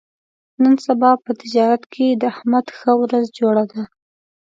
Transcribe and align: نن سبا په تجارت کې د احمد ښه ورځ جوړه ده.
نن 0.61 0.75
سبا 0.85 1.11
په 1.23 1.31
تجارت 1.41 1.83
کې 1.93 2.07
د 2.21 2.23
احمد 2.33 2.65
ښه 2.77 2.91
ورځ 3.01 3.25
جوړه 3.39 3.63
ده. 3.71 3.81